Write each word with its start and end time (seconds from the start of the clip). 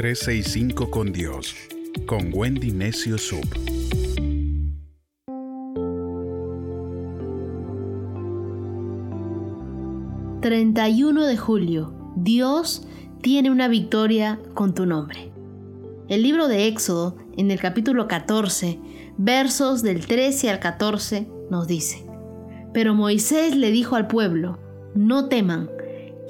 365 0.00 0.90
con 0.90 1.12
Dios, 1.12 1.54
con 2.06 2.30
Wendy 2.32 2.70
Necio 2.70 3.18
Sub. 3.18 3.44
...31 10.40 11.26
de 11.26 11.36
julio... 11.36 11.92
...Dios 12.16 12.86
tiene 13.20 13.50
una 13.50 13.68
victoria 13.68 14.40
con 14.54 14.72
tu 14.72 14.86
nombre. 14.86 15.30
El 16.08 16.22
libro 16.22 16.48
de 16.48 16.66
Éxodo, 16.66 17.18
en 17.36 17.50
el 17.50 17.60
capítulo 17.60 18.08
14, 18.08 18.78
versos 19.18 19.82
del 19.82 20.06
13 20.06 20.48
al 20.48 20.60
14, 20.60 21.28
nos 21.50 21.66
dice, 21.66 22.06
Pero 22.72 22.94
Moisés 22.94 23.54
le 23.54 23.70
dijo 23.70 23.96
al 23.96 24.06
pueblo, 24.06 24.58
no 24.94 25.28
teman, 25.28 25.68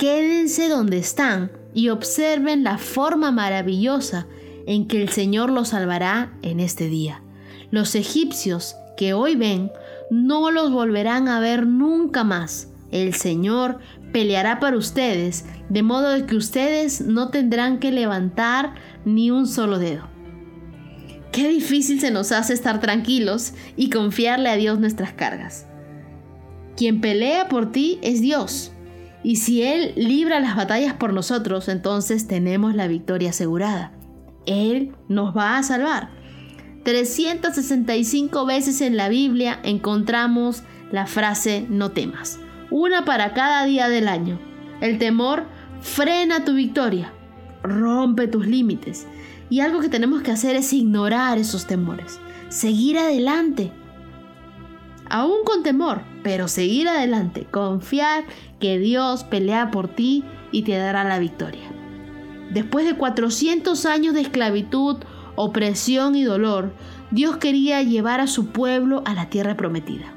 quédense 0.01 0.71
donde 0.71 0.97
están 0.97 1.53
y 1.75 1.91
observen 1.91 2.65
la 2.65 2.79
forma 2.79 3.33
maravillosa 3.33 4.27
en 4.67 4.89
que 4.89 5.03
el 5.03 5.11
Señor 5.11 5.51
los 5.51 5.69
salvará 5.69 6.33
en 6.41 6.59
este 6.59 6.89
día. 6.89 7.23
Los 7.71 7.95
egipcios 7.95 8.77
que 8.97 9.13
hoy 9.13 9.37
ven 9.37 9.71
no 10.11 10.51
los 10.53 10.73
volverán 10.73 11.29
a 11.29 11.39
ver 11.39 11.67
nunca 11.67 12.25
más. 12.25 12.69
El 12.91 13.13
Señor 13.13 13.79
peleará 14.11 14.59
para 14.59 14.79
ustedes, 14.79 15.45
de 15.69 15.83
modo 15.83 16.27
que 16.27 16.37
ustedes 16.37 17.03
no 17.03 17.29
tendrán 17.29 17.79
que 17.79 17.93
levantar 17.93 18.77
ni 19.05 19.31
un 19.31 19.47
solo 19.47 19.79
dedo. 19.79 20.09
Qué 21.31 21.47
difícil 21.47 22.01
se 22.01 22.11
nos 22.11 22.33
hace 22.33 22.55
estar 22.55 22.81
tranquilos 22.81 23.53
y 23.77 23.91
confiarle 23.91 24.49
a 24.49 24.57
Dios 24.57 24.81
nuestras 24.81 25.13
cargas. 25.13 25.67
Quien 26.75 27.03
pelea 27.03 27.49
por 27.49 27.71
ti 27.71 27.99
es 28.01 28.23
Dios. 28.23 28.73
Y 29.23 29.37
si 29.37 29.63
Él 29.63 29.93
libra 29.97 30.41
las 30.41 30.57
batallas 30.57 30.95
por 30.95 31.13
nosotros, 31.13 31.69
entonces 31.69 32.27
tenemos 32.27 32.75
la 32.75 32.89
victoria 32.89 33.31
asegurada. 33.31 33.93
Él 34.47 34.93
nos 35.09 35.37
va 35.37 35.59
a 35.59 35.63
salvar. 35.63 36.11
365 36.85 38.47
veces 38.47 38.81
en 38.81 38.97
la 38.97 39.09
Biblia 39.09 39.61
encontramos 39.63 40.63
la 40.91 41.07
frase 41.07 41.67
no 41.69 41.91
temas. 41.91 42.41
Una 42.71 43.05
para 43.05 43.35
cada 43.35 43.65
día 43.67 43.89
del 43.89 44.09
año. 44.09 44.39
El 44.81 44.99
temor 44.99 45.45
frena 45.83 46.45
tu 46.45 46.55
victoria, 46.55 47.13
rompe 47.63 48.29
tus 48.29 48.47
límites. 48.47 49.07
Y 49.51 49.61
algo 49.61 49.81
que 49.81 49.89
tenemos 49.89 50.23
que 50.23 50.31
hacer 50.31 50.57
es 50.57 50.73
ignorar 50.73 51.37
esos 51.37 51.67
temores, 51.67 52.19
seguir 52.49 52.97
adelante 52.99 53.73
aún 55.11 55.45
con 55.45 55.63
temor, 55.63 56.03
pero 56.23 56.49
seguir 56.49 56.89
adelante, 56.89 57.47
confiar 57.51 58.25
que 58.59 58.79
Dios 58.79 59.25
pelea 59.25 59.71
por 59.71 59.89
ti 59.89 60.25
y 60.53 60.63
te 60.63 60.77
dará 60.77 61.05
la 61.05 61.19
victoria. 61.19 61.69
Después 62.51 62.87
de 62.87 62.95
400 62.95 63.87
años 63.87 64.15
de 64.15 64.23
esclavitud, 64.23 64.97
opresión 65.37 66.17
y 66.17 66.25
dolor, 66.25 66.73
Dios 67.11 67.37
quería 67.37 67.83
llevar 67.83 68.21
a 68.21 68.27
su 68.27 68.47
pueblo 68.47 69.03
a 69.05 69.15
la 69.15 69.29
tierra 69.31 69.57
prometida. 69.57 70.15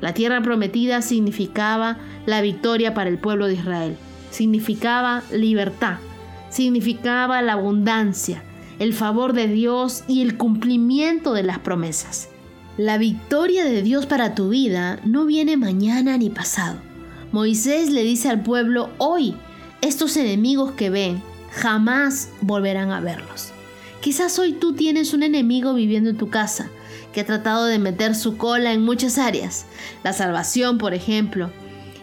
La 0.00 0.12
tierra 0.12 0.42
prometida 0.42 1.02
significaba 1.02 1.98
la 2.26 2.42
victoria 2.42 2.94
para 2.94 3.08
el 3.08 3.18
pueblo 3.18 3.46
de 3.46 3.54
Israel, 3.54 3.96
significaba 4.30 5.22
libertad, 5.32 5.96
significaba 6.50 7.40
la 7.40 7.54
abundancia, 7.54 8.42
el 8.78 8.92
favor 8.92 9.32
de 9.32 9.48
Dios 9.48 10.04
y 10.06 10.20
el 10.20 10.36
cumplimiento 10.36 11.32
de 11.32 11.42
las 11.42 11.58
promesas. 11.58 12.28
La 12.78 12.98
victoria 12.98 13.64
de 13.64 13.80
Dios 13.80 14.04
para 14.04 14.34
tu 14.34 14.50
vida 14.50 15.00
no 15.02 15.24
viene 15.24 15.56
mañana 15.56 16.18
ni 16.18 16.28
pasado. 16.28 16.76
Moisés 17.32 17.90
le 17.90 18.02
dice 18.02 18.28
al 18.28 18.42
pueblo, 18.42 18.90
hoy, 18.98 19.34
estos 19.80 20.18
enemigos 20.18 20.72
que 20.72 20.90
ven, 20.90 21.22
jamás 21.52 22.28
volverán 22.42 22.90
a 22.90 23.00
verlos. 23.00 23.52
Quizás 24.02 24.38
hoy 24.38 24.52
tú 24.52 24.74
tienes 24.74 25.14
un 25.14 25.22
enemigo 25.22 25.72
viviendo 25.72 26.10
en 26.10 26.18
tu 26.18 26.28
casa, 26.28 26.68
que 27.14 27.22
ha 27.22 27.24
tratado 27.26 27.64
de 27.64 27.78
meter 27.78 28.14
su 28.14 28.36
cola 28.36 28.74
en 28.74 28.84
muchas 28.84 29.16
áreas, 29.16 29.64
la 30.04 30.12
salvación, 30.12 30.76
por 30.76 30.92
ejemplo, 30.92 31.50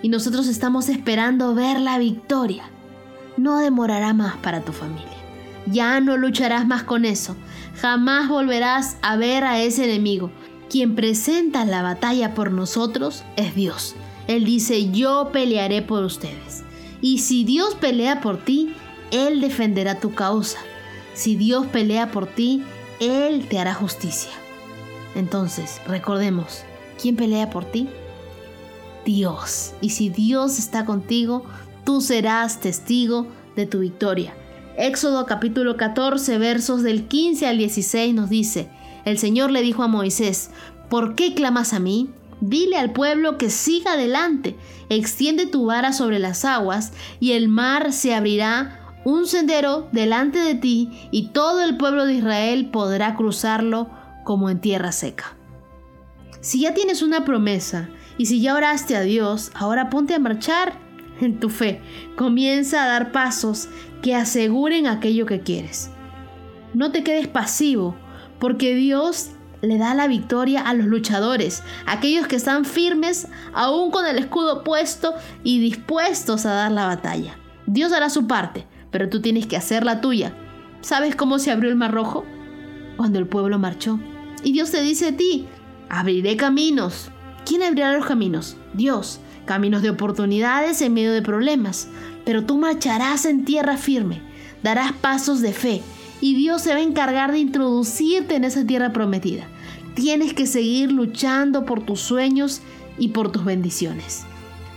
y 0.01 0.09
nosotros 0.09 0.47
estamos 0.47 0.89
esperando 0.89 1.53
ver 1.53 1.79
la 1.79 1.99
victoria. 1.99 2.63
No 3.37 3.59
demorará 3.59 4.15
más 4.15 4.37
para 4.37 4.61
tu 4.61 4.71
familia. 4.71 5.05
Ya 5.67 5.99
no 6.01 6.17
lucharás 6.17 6.65
más 6.65 6.81
con 6.81 7.05
eso. 7.05 7.35
Jamás 7.79 8.27
volverás 8.27 8.97
a 9.03 9.17
ver 9.17 9.43
a 9.43 9.61
ese 9.61 9.85
enemigo 9.85 10.31
quien 10.73 10.95
presenta 10.95 11.65
la 11.65 11.83
batalla 11.83 12.33
por 12.33 12.51
nosotros 12.51 13.23
es 13.35 13.53
Dios. 13.53 13.93
Él 14.27 14.43
dice, 14.43 14.89
yo 14.89 15.29
pelearé 15.31 15.83
por 15.83 16.03
ustedes. 16.03 16.63
Y 16.99 17.19
si 17.19 17.43
Dios 17.43 17.75
pelea 17.75 18.21
por 18.21 18.43
ti, 18.43 18.73
Él 19.11 19.39
defenderá 19.39 19.99
tu 19.99 20.15
causa. 20.15 20.57
Si 21.13 21.35
Dios 21.35 21.67
pelea 21.67 22.09
por 22.09 22.25
ti, 22.25 22.63
Él 22.99 23.45
te 23.47 23.59
hará 23.59 23.75
justicia. 23.75 24.31
Entonces, 25.13 25.79
recordemos, 25.85 26.63
¿quién 26.99 27.17
pelea 27.17 27.51
por 27.51 27.65
ti? 27.65 27.87
Dios. 29.05 29.73
Y 29.79 29.91
si 29.91 30.09
Dios 30.09 30.57
está 30.57 30.85
contigo, 30.85 31.45
tú 31.85 32.01
serás 32.01 32.59
testigo 32.61 33.27
de 33.55 33.67
tu 33.67 33.77
victoria. 33.77 34.33
Éxodo 34.75 35.27
capítulo 35.27 35.77
14 35.77 36.39
versos 36.39 36.81
del 36.81 37.07
15 37.07 37.45
al 37.45 37.59
16 37.59 38.15
nos 38.15 38.31
dice, 38.31 38.71
el 39.05 39.17
Señor 39.17 39.51
le 39.51 39.61
dijo 39.61 39.83
a 39.83 39.87
Moisés, 39.87 40.51
¿por 40.89 41.15
qué 41.15 41.33
clamas 41.33 41.73
a 41.73 41.79
mí? 41.79 42.09
Dile 42.41 42.77
al 42.77 42.91
pueblo 42.91 43.37
que 43.37 43.49
siga 43.49 43.93
adelante, 43.93 44.55
extiende 44.89 45.45
tu 45.45 45.65
vara 45.65 45.93
sobre 45.93 46.19
las 46.19 46.45
aguas 46.45 46.91
y 47.19 47.31
el 47.31 47.47
mar 47.47 47.93
se 47.93 48.13
abrirá 48.13 48.79
un 49.05 49.27
sendero 49.27 49.87
delante 49.91 50.39
de 50.39 50.55
ti 50.55 50.89
y 51.11 51.29
todo 51.29 51.63
el 51.63 51.77
pueblo 51.77 52.05
de 52.05 52.15
Israel 52.15 52.69
podrá 52.69 53.15
cruzarlo 53.15 53.89
como 54.23 54.49
en 54.49 54.59
tierra 54.59 54.91
seca. 54.91 55.35
Si 56.41 56.61
ya 56.61 56.73
tienes 56.73 57.01
una 57.01 57.23
promesa 57.23 57.89
y 58.17 58.25
si 58.25 58.41
ya 58.41 58.55
oraste 58.55 58.95
a 58.95 59.01
Dios, 59.01 59.51
ahora 59.55 59.89
ponte 59.89 60.13
a 60.13 60.19
marchar 60.19 60.73
en 61.21 61.39
tu 61.39 61.49
fe. 61.49 61.81
Comienza 62.15 62.83
a 62.83 62.87
dar 62.87 63.11
pasos 63.11 63.69
que 64.01 64.15
aseguren 64.15 64.87
aquello 64.87 65.25
que 65.25 65.41
quieres. 65.41 65.89
No 66.73 66.91
te 66.91 67.03
quedes 67.03 67.27
pasivo 67.27 67.95
porque 68.43 68.75
Dios 68.75 69.29
le 69.61 69.77
da 69.77 69.93
la 69.93 70.05
victoria 70.05 70.67
a 70.67 70.73
los 70.73 70.87
luchadores, 70.87 71.63
aquellos 71.85 72.27
que 72.27 72.35
están 72.35 72.65
firmes 72.65 73.29
aún 73.53 73.89
con 73.89 74.05
el 74.05 74.17
escudo 74.17 74.65
puesto 74.65 75.13
y 75.45 75.61
dispuestos 75.61 76.45
a 76.45 76.51
dar 76.51 76.71
la 76.73 76.85
batalla. 76.85 77.37
Dios 77.67 77.93
hará 77.93 78.09
su 78.09 78.27
parte, 78.27 78.67
pero 78.91 79.07
tú 79.07 79.21
tienes 79.21 79.47
que 79.47 79.55
hacer 79.55 79.85
la 79.85 80.01
tuya. 80.01 80.35
¿Sabes 80.81 81.15
cómo 81.15 81.39
se 81.39 81.51
abrió 81.51 81.69
el 81.69 81.77
mar 81.77 81.93
rojo? 81.93 82.25
Cuando 82.97 83.17
el 83.17 83.27
pueblo 83.27 83.59
marchó. 83.59 83.97
Y 84.43 84.51
Dios 84.51 84.71
te 84.71 84.81
dice 84.81 85.07
a 85.07 85.15
ti, 85.15 85.47
abriré 85.87 86.35
caminos. 86.35 87.11
¿Quién 87.45 87.63
abrirá 87.63 87.93
los 87.93 88.05
caminos? 88.05 88.57
Dios. 88.73 89.21
Caminos 89.45 89.83
de 89.83 89.91
oportunidades 89.91 90.81
en 90.81 90.93
medio 90.93 91.13
de 91.13 91.21
problemas. 91.21 91.87
Pero 92.25 92.43
tú 92.43 92.57
marcharás 92.57 93.23
en 93.23 93.45
tierra 93.45 93.77
firme, 93.77 94.21
darás 94.63 94.91
pasos 94.91 95.39
de 95.39 95.53
fe 95.53 95.81
y 96.23 96.35
Dios 96.35 96.61
se 96.61 96.69
va 96.69 96.77
a 96.77 96.81
encargar 96.81 97.33
de 97.33 97.39
introducirte 97.39 98.35
en 98.35 98.45
esa 98.45 98.65
tierra 98.65 98.93
prometida. 98.93 99.45
Tienes 99.93 100.33
que 100.33 100.47
seguir 100.47 100.89
luchando 100.89 101.65
por 101.65 101.85
tus 101.85 101.99
sueños 101.99 102.61
y 102.97 103.09
por 103.09 103.29
tus 103.29 103.43
bendiciones. 103.43 104.23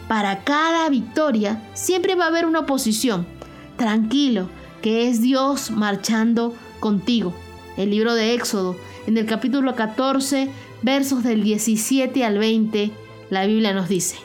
Para 0.09 0.43
cada 0.43 0.89
victoria 0.89 1.63
siempre 1.73 2.17
va 2.17 2.25
a 2.25 2.29
haber 2.29 2.47
una 2.47 2.59
oposición. 2.59 3.29
Tranquilo, 3.77 4.49
que 4.83 5.09
es 5.09 5.23
Dios 5.23 5.71
marchando 5.71 6.53
contigo. 6.81 7.33
El 7.77 7.91
libro 7.91 8.17
de 8.17 8.35
Éxodo, 8.35 8.75
en 9.07 9.17
el 9.17 9.27
capítulo 9.27 9.77
14, 9.77 10.51
versos 10.83 11.23
del 11.23 11.45
17 11.45 12.25
al 12.25 12.39
20, 12.39 12.91
la 13.31 13.47
Biblia 13.47 13.73
nos 13.73 13.89
dice, 13.89 14.17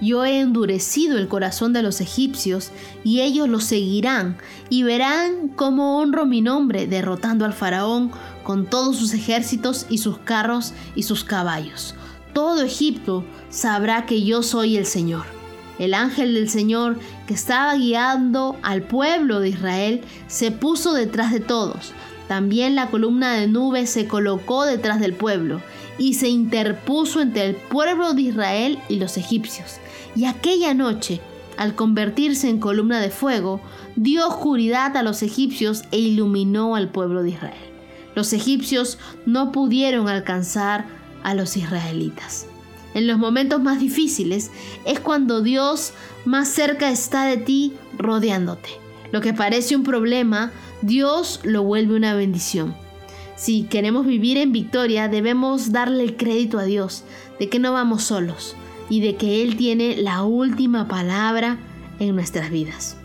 yo 0.00 0.24
he 0.24 0.40
endurecido 0.40 1.18
el 1.18 1.28
corazón 1.28 1.72
de 1.72 1.82
los 1.82 2.00
egipcios, 2.00 2.70
y 3.04 3.20
ellos 3.20 3.48
lo 3.48 3.60
seguirán, 3.60 4.36
y 4.70 4.82
verán 4.82 5.48
cómo 5.48 5.98
honro 5.98 6.26
mi 6.26 6.40
nombre, 6.40 6.86
derrotando 6.86 7.44
al 7.44 7.52
faraón 7.52 8.10
con 8.42 8.66
todos 8.66 8.96
sus 8.96 9.12
ejércitos 9.14 9.86
y 9.88 9.98
sus 9.98 10.18
carros 10.18 10.72
y 10.94 11.02
sus 11.02 11.24
caballos. 11.24 11.94
Todo 12.32 12.62
Egipto 12.62 13.24
sabrá 13.50 14.06
que 14.06 14.22
yo 14.22 14.42
soy 14.42 14.76
el 14.76 14.86
Señor. 14.86 15.24
El 15.78 15.94
ángel 15.94 16.34
del 16.34 16.48
Señor 16.48 16.98
que 17.26 17.34
estaba 17.34 17.74
guiando 17.74 18.56
al 18.62 18.82
pueblo 18.82 19.40
de 19.40 19.50
Israel 19.50 20.02
se 20.26 20.50
puso 20.50 20.92
detrás 20.92 21.32
de 21.32 21.40
todos. 21.40 21.92
También 22.26 22.74
la 22.74 22.90
columna 22.90 23.34
de 23.34 23.46
nube 23.46 23.86
se 23.86 24.06
colocó 24.06 24.64
detrás 24.64 25.00
del 25.00 25.14
pueblo 25.14 25.60
y 25.98 26.14
se 26.14 26.28
interpuso 26.28 27.20
entre 27.20 27.46
el 27.46 27.54
pueblo 27.54 28.14
de 28.14 28.22
Israel 28.22 28.78
y 28.88 28.96
los 28.96 29.16
egipcios. 29.16 29.78
Y 30.14 30.24
aquella 30.24 30.74
noche, 30.74 31.20
al 31.56 31.74
convertirse 31.74 32.48
en 32.48 32.60
columna 32.60 33.00
de 33.00 33.10
fuego, 33.10 33.60
dio 33.96 34.26
oscuridad 34.26 34.96
a 34.96 35.02
los 35.02 35.22
egipcios 35.22 35.82
e 35.90 35.98
iluminó 35.98 36.76
al 36.76 36.88
pueblo 36.88 37.22
de 37.22 37.30
Israel. 37.30 37.54
Los 38.14 38.32
egipcios 38.32 38.98
no 39.26 39.52
pudieron 39.52 40.08
alcanzar 40.08 40.86
a 41.22 41.34
los 41.34 41.56
israelitas. 41.56 42.46
En 42.94 43.06
los 43.06 43.18
momentos 43.18 43.60
más 43.60 43.80
difíciles 43.80 44.50
es 44.84 44.98
cuando 44.98 45.42
Dios 45.42 45.92
más 46.24 46.48
cerca 46.48 46.90
está 46.90 47.24
de 47.26 47.36
ti 47.36 47.74
rodeándote. 47.96 48.70
Lo 49.12 49.20
que 49.20 49.34
parece 49.34 49.76
un 49.76 49.84
problema 49.84 50.52
Dios 50.82 51.40
lo 51.42 51.64
vuelve 51.64 51.96
una 51.96 52.14
bendición. 52.14 52.74
Si 53.38 53.62
queremos 53.62 54.04
vivir 54.04 54.36
en 54.36 54.50
victoria, 54.50 55.06
debemos 55.06 55.70
darle 55.70 56.02
el 56.02 56.16
crédito 56.16 56.58
a 56.58 56.64
Dios 56.64 57.04
de 57.38 57.48
que 57.48 57.60
no 57.60 57.72
vamos 57.72 58.02
solos 58.02 58.56
y 58.90 59.00
de 59.00 59.14
que 59.14 59.42
Él 59.42 59.56
tiene 59.56 59.96
la 59.96 60.24
última 60.24 60.88
palabra 60.88 61.58
en 62.00 62.16
nuestras 62.16 62.50
vidas. 62.50 62.96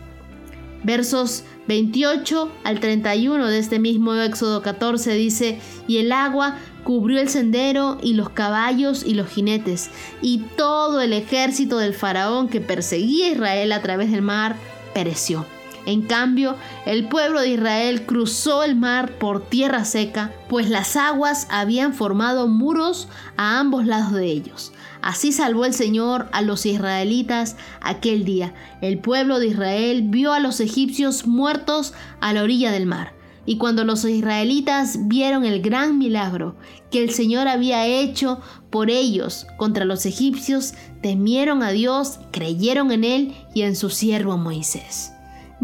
Versos 0.82 1.44
28 1.68 2.50
al 2.64 2.80
31 2.80 3.46
de 3.46 3.58
este 3.60 3.78
mismo 3.78 4.12
Éxodo 4.14 4.60
14 4.60 5.14
dice, 5.14 5.60
y 5.86 5.98
el 5.98 6.10
agua 6.10 6.56
cubrió 6.82 7.20
el 7.20 7.28
sendero 7.28 7.98
y 8.02 8.14
los 8.14 8.30
caballos 8.30 9.06
y 9.06 9.14
los 9.14 9.28
jinetes, 9.28 9.90
y 10.20 10.38
todo 10.56 11.00
el 11.00 11.12
ejército 11.12 11.78
del 11.78 11.94
faraón 11.94 12.48
que 12.48 12.60
perseguía 12.60 13.26
a 13.26 13.30
Israel 13.30 13.70
a 13.70 13.82
través 13.82 14.10
del 14.10 14.22
mar 14.22 14.56
pereció. 14.94 15.46
En 15.86 16.02
cambio, 16.02 16.56
el 16.86 17.08
pueblo 17.08 17.40
de 17.40 17.50
Israel 17.50 18.06
cruzó 18.06 18.62
el 18.62 18.74
mar 18.74 19.18
por 19.18 19.46
tierra 19.48 19.84
seca, 19.84 20.32
pues 20.48 20.70
las 20.70 20.96
aguas 20.96 21.46
habían 21.50 21.92
formado 21.92 22.48
muros 22.48 23.08
a 23.36 23.58
ambos 23.58 23.84
lados 23.84 24.12
de 24.12 24.26
ellos. 24.26 24.72
Así 25.02 25.32
salvó 25.32 25.66
el 25.66 25.74
Señor 25.74 26.28
a 26.32 26.40
los 26.40 26.64
israelitas 26.64 27.56
aquel 27.82 28.24
día. 28.24 28.54
El 28.80 28.98
pueblo 28.98 29.38
de 29.38 29.48
Israel 29.48 30.04
vio 30.06 30.32
a 30.32 30.40
los 30.40 30.60
egipcios 30.60 31.26
muertos 31.26 31.92
a 32.20 32.32
la 32.32 32.42
orilla 32.42 32.72
del 32.72 32.86
mar. 32.86 33.12
Y 33.46 33.58
cuando 33.58 33.84
los 33.84 34.06
israelitas 34.06 35.06
vieron 35.06 35.44
el 35.44 35.60
gran 35.60 35.98
milagro 35.98 36.56
que 36.90 37.02
el 37.04 37.10
Señor 37.10 37.46
había 37.46 37.86
hecho 37.86 38.40
por 38.70 38.88
ellos 38.88 39.46
contra 39.58 39.84
los 39.84 40.06
egipcios, 40.06 40.72
temieron 41.02 41.62
a 41.62 41.72
Dios, 41.72 42.20
creyeron 42.30 42.90
en 42.90 43.04
Él 43.04 43.34
y 43.52 43.62
en 43.62 43.76
su 43.76 43.90
siervo 43.90 44.38
Moisés 44.38 45.13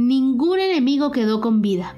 ningún 0.09 0.59
enemigo 0.61 1.11
quedó 1.11 1.41
con 1.41 1.63
vida. 1.63 1.95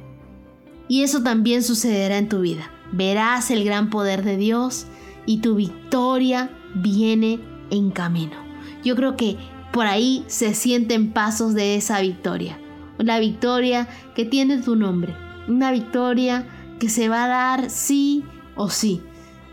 Y 0.89 1.03
eso 1.03 1.23
también 1.23 1.63
sucederá 1.63 2.19
en 2.19 2.29
tu 2.29 2.41
vida. 2.41 2.71
Verás 2.93 3.51
el 3.51 3.65
gran 3.65 3.91
poder 3.91 4.23
de 4.25 4.37
Dios 4.37 4.87
y 5.25 5.39
tu 5.39 5.55
victoria 5.55 6.51
viene 6.75 7.41
en 7.71 7.91
camino. 7.91 8.37
Yo 8.85 8.97
creo 8.97 9.17
que 9.17 9.37
por 9.73 9.87
ahí 9.87 10.25
se 10.27 10.55
sienten 10.55 11.13
pasos 11.13 11.55
de 11.55 11.77
esa 11.77 12.01
victoria. 12.01 12.59
La 12.99 13.19
victoria 13.19 13.89
que 14.15 14.25
tiene 14.25 14.59
tu 14.59 14.77
nombre. 14.77 15.17
Una 15.49 15.73
victoria 15.73 16.47
que 16.79 16.89
se 16.89 17.09
va 17.09 17.25
a 17.25 17.29
dar 17.29 17.71
sí 17.71 18.25
o 18.57 18.69
sí. 18.69 19.01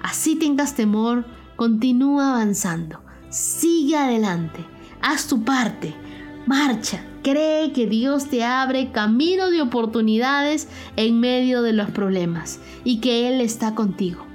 Así 0.01 0.35
tengas 0.35 0.75
temor, 0.75 1.25
continúa 1.55 2.31
avanzando. 2.31 3.01
Sigue 3.29 3.95
adelante. 3.95 4.65
Haz 5.01 5.27
tu 5.27 5.43
parte. 5.45 5.95
Marcha. 6.49 7.03
Cree 7.21 7.73
que 7.73 7.85
Dios 7.85 8.25
te 8.25 8.43
abre 8.43 8.91
camino 8.91 9.51
de 9.51 9.61
oportunidades 9.61 10.67
en 10.95 11.19
medio 11.19 11.61
de 11.61 11.73
los 11.73 11.91
problemas 11.91 12.59
y 12.83 13.01
que 13.01 13.29
Él 13.29 13.39
está 13.39 13.75
contigo. 13.75 14.25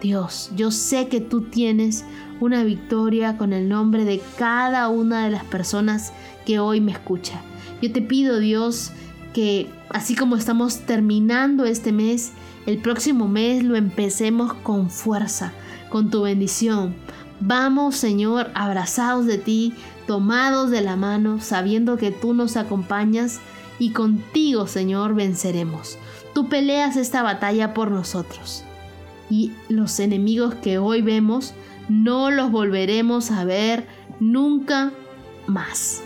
Dios, 0.00 0.52
yo 0.54 0.70
sé 0.70 1.08
que 1.08 1.20
tú 1.20 1.40
tienes 1.40 2.04
una 2.38 2.62
victoria 2.62 3.36
con 3.36 3.52
el 3.52 3.68
nombre 3.68 4.04
de 4.04 4.22
cada 4.38 4.88
una 4.88 5.24
de 5.24 5.32
las 5.32 5.42
personas 5.42 6.12
que 6.46 6.60
hoy 6.60 6.80
me 6.80 6.92
escucha. 6.92 7.40
Yo 7.82 7.90
te 7.90 8.00
pido, 8.00 8.38
Dios, 8.38 8.92
que 9.32 9.68
así 9.88 10.14
como 10.14 10.36
estamos 10.36 10.86
terminando 10.86 11.64
este 11.64 11.90
mes, 11.90 12.30
el 12.64 12.78
próximo 12.78 13.26
mes 13.26 13.64
lo 13.64 13.74
empecemos 13.74 14.54
con 14.54 14.88
fuerza, 14.88 15.52
con 15.90 16.10
tu 16.10 16.22
bendición. 16.22 16.94
Vamos, 17.40 17.96
Señor, 17.96 18.50
abrazados 18.54 19.26
de 19.26 19.38
ti, 19.38 19.74
tomados 20.06 20.70
de 20.70 20.80
la 20.80 20.96
mano, 20.96 21.40
sabiendo 21.40 21.96
que 21.96 22.10
tú 22.10 22.34
nos 22.34 22.56
acompañas 22.56 23.40
y 23.78 23.90
contigo, 23.90 24.66
Señor, 24.66 25.14
venceremos. 25.14 25.98
Tú 26.34 26.48
peleas 26.48 26.96
esta 26.96 27.22
batalla 27.22 27.74
por 27.74 27.90
nosotros. 27.90 28.64
Y 29.30 29.52
los 29.68 29.98
enemigos 30.00 30.54
que 30.54 30.78
hoy 30.78 31.02
vemos, 31.02 31.54
no 31.88 32.30
los 32.30 32.50
volveremos 32.50 33.30
a 33.30 33.44
ver 33.44 33.86
nunca 34.20 34.92
más. 35.46 36.02